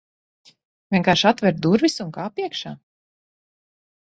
[0.95, 2.73] Vienkārši atver durvis, un kāp iekšā.